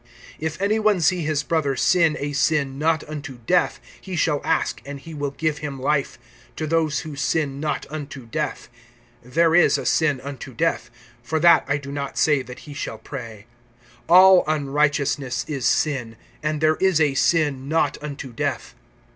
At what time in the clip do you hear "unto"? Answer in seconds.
3.07-3.37, 7.91-8.25, 10.21-10.55, 18.01-18.33